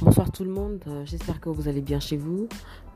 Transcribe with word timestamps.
Bonsoir 0.00 0.30
tout 0.30 0.44
le 0.44 0.50
monde, 0.50 0.78
euh, 0.86 1.02
j'espère 1.04 1.40
que 1.40 1.48
vous 1.48 1.66
allez 1.66 1.80
bien 1.80 1.98
chez 1.98 2.16
vous. 2.16 2.48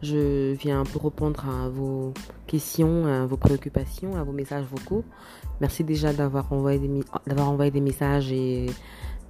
Je 0.02 0.52
viens 0.52 0.84
pour 0.84 1.02
répondre 1.02 1.44
à 1.48 1.68
vos 1.68 2.14
questions, 2.46 3.06
à 3.06 3.26
vos 3.26 3.36
préoccupations, 3.36 4.14
à 4.14 4.22
vos 4.22 4.30
messages 4.30 4.66
vocaux. 4.66 5.02
Merci 5.60 5.82
déjà 5.82 6.12
d'avoir 6.12 6.52
envoyé 6.52 6.78
des, 6.78 7.80
messages 7.80 8.30
et 8.30 8.66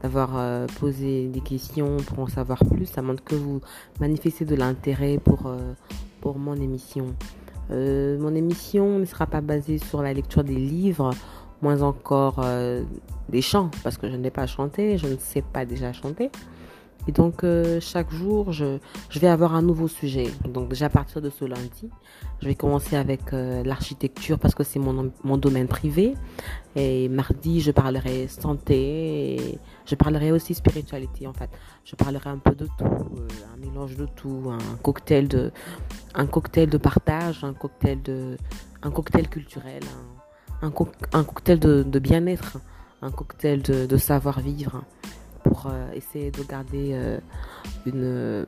d'avoir 0.02 0.36
euh, 0.36 0.66
posé 0.80 1.29
des 1.29 1.40
questions 1.40 1.96
pour 1.96 2.18
en 2.18 2.27
savoir 2.27 2.58
plus. 2.58 2.84
Ça 2.84 3.00
montre 3.00 3.24
que 3.24 3.36
vous 3.36 3.62
manifestez 4.00 4.45
de 4.45 4.54
l'intérêt 4.54 5.16
pour, 5.16 5.46
euh, 5.46 5.73
pour 6.20 6.39
mon 6.39 6.57
émission. 6.57 7.07
mon 7.70 8.34
émission 8.34 8.98
ne 8.98 9.07
sera 9.07 9.27
pas 9.27 9.41
basée 9.41 9.79
sur 9.79 10.02
la 10.02 10.12
lecture 10.12 10.45
des 10.45 10.57
livres, 10.57 11.14
moins 11.62 11.80
encore 11.80 12.45
des 13.30 13.41
chants, 13.41 13.70
parce 13.82 13.96
que 13.96 14.10
je 14.10 14.16
n'ai 14.16 14.30
pas 14.30 14.46
chanté, 14.46 14.98
je 14.98 15.06
ne 15.06 15.16
sais 15.16 15.41
pas 15.41 15.64
déjà 15.64 15.95
chanter. 15.95 16.30
Et 17.09 17.12
donc, 17.12 17.42
euh, 17.42 17.80
chaque 17.80 18.12
jour, 18.12 18.52
je, 18.52 18.78
vais 19.14 19.27
avoir 19.27 19.55
un 19.56 19.62
nouveau 19.62 19.88
sujet. 19.88 20.30
Donc, 20.48 20.69
déjà 20.69 20.87
à 20.87 20.88
partir 20.88 21.20
de 21.20 21.30
ce 21.30 21.45
lundi, 21.45 21.91
je 22.41 22.46
vais 22.46 22.55
commencer 22.55 22.95
avec 22.95 23.32
euh, 23.32 23.65
l'architecture 23.65 24.38
parce 24.38 24.55
que 24.55 24.62
c'est 24.62 24.78
mon, 24.78 25.37
domaine 25.37 25.66
privé. 25.66 26.15
Et 26.77 27.09
mardi, 27.09 27.60
je 27.60 27.73
parlerai 27.73 28.28
santé. 28.28 29.34
Et 29.34 29.59
je 29.84 29.95
parlerai 29.96 30.30
aussi 30.30 30.55
spiritualité, 30.55 31.27
en 31.27 31.32
fait. 31.32 31.51
Je 31.84 31.96
parlerai 31.96 32.30
un 32.30 32.38
peu 32.38 32.55
de 32.55 32.66
tout, 32.78 32.84
euh, 32.84 33.29
un 33.52 33.56
mélange 33.56 33.96
de 33.96 34.06
tout, 34.06 34.52
un 34.52 34.77
cocktail 34.77 35.27
de, 35.27 35.51
partage, 36.79 37.43
un 37.43 37.52
cocktail 37.52 38.01
de, 38.02 38.37
culturel, 39.29 39.82
un, 40.62 40.70
cocktail 40.70 41.59
de, 41.59 41.98
bien-être, 41.98 42.59
un 43.02 43.10
cocktail 43.10 43.60
de 43.62 43.96
savoir-vivre 43.96 44.85
pour 45.52 45.66
euh, 45.66 45.92
essayer 45.92 46.30
de 46.30 46.42
garder 46.45 46.90
euh, 46.92 47.18
une 47.84 48.04
euh, 48.04 48.46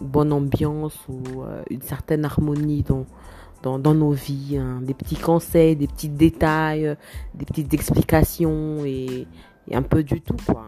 bonne 0.00 0.32
ambiance 0.32 0.96
ou 1.08 1.22
une 1.70 1.82
certaine 1.82 2.24
harmonie 2.24 2.82
dans, 2.82 3.78
dans, 3.78 3.94
nos 3.94 4.12
vies, 4.12 4.58
hein. 4.58 4.80
des 4.82 4.94
petits 4.94 5.16
conseils, 5.16 5.76
des 5.76 5.86
petits 5.86 6.08
détails, 6.08 6.96
des 7.34 7.44
petites 7.44 7.72
explications 7.72 8.84
et, 8.84 9.26
un 9.72 9.82
peu 9.82 10.02
du 10.02 10.20
tout, 10.20 10.36
quoi. 10.46 10.66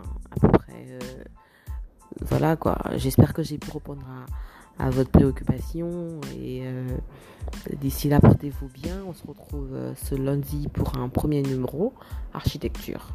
Voilà, 2.21 2.57
quoi. 2.57 2.79
J'espère 2.97 3.35
que 3.35 3.43
j'ai 3.43 3.59
pu 3.59 3.71
répondre 3.71 4.03
à, 4.79 4.87
à 4.87 4.91
votre 4.91 5.11
préoccupation 5.11 6.21
et 6.37 6.63
d'ici 7.81 8.09
là, 8.09 8.21
portez-vous 8.21 8.69
bien. 8.69 8.97
On 9.07 9.13
se 9.13 9.27
retrouve 9.27 9.77
ce 9.97 10.15
lundi 10.15 10.69
pour 10.73 10.97
un 10.97 11.09
premier 11.09 11.43
numéro 11.43 11.93
architecture. 12.33 13.09